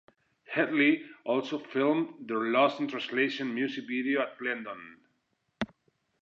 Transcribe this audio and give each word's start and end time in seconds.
Hedley 0.47 1.03
also 1.25 1.59
filmed 1.59 2.27
their 2.27 2.45
Lost 2.51 2.79
in 2.79 2.87
Translation 2.87 3.53
music 3.53 3.83
video 3.87 4.23
at 4.23 4.35
Glendon. 4.39 4.97